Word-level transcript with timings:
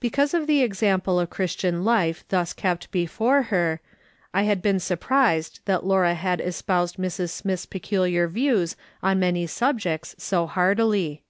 Because 0.00 0.32
of 0.32 0.46
the 0.46 0.62
example 0.62 1.20
of 1.20 1.28
Christian 1.28 1.84
life 1.84 2.24
thus 2.28 2.54
kept 2.54 2.90
before 2.90 3.42
her, 3.52 3.82
I 4.32 4.44
had 4.44 4.62
been 4.62 4.80
surprised 4.80 5.60
that 5.66 5.84
Laura 5.84 6.14
had 6.14 6.40
espoused 6.40 6.96
Mrs. 6.96 7.28
Smith's 7.28 7.66
peculiar 7.66 8.26
views 8.26 8.74
on 9.02 9.20
many 9.20 9.46
subjects 9.46 10.14
so 10.16 10.46
heartily. 10.46 11.24